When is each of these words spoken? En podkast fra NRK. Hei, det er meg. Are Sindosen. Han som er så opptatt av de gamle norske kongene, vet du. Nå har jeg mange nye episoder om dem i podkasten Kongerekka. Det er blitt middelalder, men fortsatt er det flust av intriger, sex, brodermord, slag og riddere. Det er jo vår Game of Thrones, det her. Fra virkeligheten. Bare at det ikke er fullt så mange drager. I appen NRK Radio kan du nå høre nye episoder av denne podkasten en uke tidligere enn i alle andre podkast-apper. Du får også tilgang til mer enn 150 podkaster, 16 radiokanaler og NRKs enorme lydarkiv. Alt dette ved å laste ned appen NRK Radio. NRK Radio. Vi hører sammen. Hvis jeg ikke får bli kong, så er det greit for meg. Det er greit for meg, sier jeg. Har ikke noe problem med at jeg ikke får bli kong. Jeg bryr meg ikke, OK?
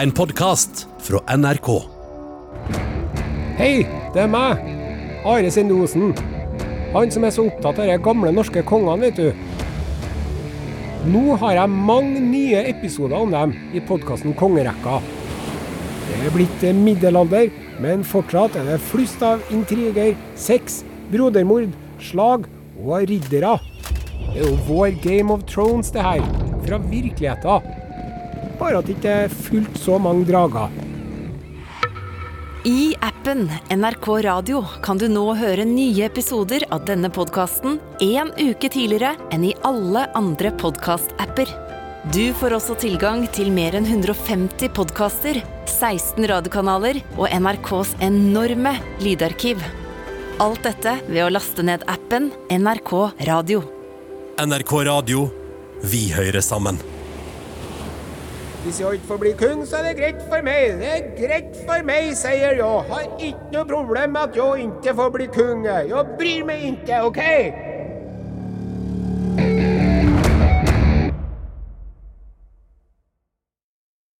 En 0.00 0.12
podkast 0.16 0.86
fra 1.04 1.18
NRK. 1.36 1.66
Hei, 3.58 3.82
det 4.14 4.22
er 4.22 4.30
meg. 4.32 4.62
Are 5.28 5.50
Sindosen. 5.52 6.14
Han 6.94 7.10
som 7.12 7.26
er 7.28 7.34
så 7.34 7.44
opptatt 7.50 7.82
av 7.82 7.90
de 7.90 7.98
gamle 8.00 8.30
norske 8.32 8.62
kongene, 8.64 9.10
vet 9.10 9.18
du. 9.20 9.26
Nå 11.12 11.36
har 11.42 11.58
jeg 11.58 11.74
mange 11.90 12.22
nye 12.24 12.62
episoder 12.70 13.18
om 13.18 13.34
dem 13.34 13.52
i 13.76 13.82
podkasten 13.90 14.32
Kongerekka. 14.40 15.02
Det 16.06 16.22
er 16.30 16.32
blitt 16.32 16.64
middelalder, 16.80 17.52
men 17.84 18.00
fortsatt 18.00 18.56
er 18.56 18.70
det 18.70 18.80
flust 18.86 19.20
av 19.26 19.44
intriger, 19.52 20.14
sex, 20.32 20.80
brodermord, 21.12 21.76
slag 22.00 22.48
og 22.80 23.04
riddere. 23.12 23.58
Det 24.30 24.46
er 24.46 24.48
jo 24.48 24.56
vår 24.64 24.96
Game 25.04 25.36
of 25.36 25.44
Thrones, 25.50 25.92
det 25.92 26.08
her. 26.08 26.24
Fra 26.64 26.80
virkeligheten. 26.88 27.89
Bare 28.60 28.80
at 28.80 28.88
det 28.88 28.98
ikke 28.98 29.18
er 29.24 29.32
fullt 29.32 29.80
så 29.80 29.96
mange 30.02 30.28
drager. 30.28 30.68
I 32.68 32.92
appen 33.00 33.46
NRK 33.72 34.06
Radio 34.26 34.60
kan 34.84 34.98
du 35.00 35.06
nå 35.08 35.22
høre 35.38 35.64
nye 35.64 36.04
episoder 36.04 36.66
av 36.68 36.84
denne 36.84 37.08
podkasten 37.08 37.78
en 38.04 38.34
uke 38.36 38.68
tidligere 38.68 39.14
enn 39.32 39.46
i 39.48 39.54
alle 39.64 40.04
andre 40.18 40.52
podkast-apper. 40.60 41.48
Du 42.12 42.34
får 42.36 42.58
også 42.58 42.76
tilgang 42.84 43.24
til 43.32 43.48
mer 43.52 43.78
enn 43.80 43.88
150 43.88 44.74
podkaster, 44.76 45.40
16 45.68 46.28
radiokanaler 46.28 47.00
og 47.16 47.32
NRKs 47.32 47.96
enorme 48.04 48.76
lydarkiv. 49.00 49.64
Alt 50.40 50.64
dette 50.68 50.98
ved 51.08 51.24
å 51.24 51.32
laste 51.32 51.64
ned 51.64 51.88
appen 51.88 52.28
NRK 52.52 52.96
Radio. 53.28 53.64
NRK 54.40 54.72
Radio. 54.92 55.28
Vi 55.80 56.10
hører 56.12 56.44
sammen. 56.44 56.80
Hvis 58.64 58.80
jeg 58.80 58.92
ikke 58.92 59.06
får 59.06 59.16
bli 59.16 59.30
kong, 59.32 59.66
så 59.66 59.76
er 59.76 59.82
det 59.88 59.96
greit 59.96 60.22
for 60.28 60.44
meg. 60.44 60.74
Det 60.80 60.88
er 60.92 61.06
greit 61.16 61.56
for 61.64 61.84
meg, 61.88 62.10
sier 62.20 62.58
jeg. 62.58 62.84
Har 62.90 63.06
ikke 63.16 63.54
noe 63.54 63.64
problem 63.72 64.12
med 64.12 64.20
at 64.20 64.36
jeg 64.36 64.68
ikke 64.68 64.96
får 65.00 65.10
bli 65.16 65.28
kong. 65.32 65.64
Jeg 65.64 66.06
bryr 66.20 66.44
meg 66.44 66.66
ikke, 66.74 67.02
OK? 67.08 67.22